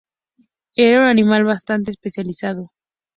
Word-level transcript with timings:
Era 0.75 1.01
un 1.01 1.05
animal 1.05 1.43
bastante 1.45 1.91
especializado. 1.91 2.71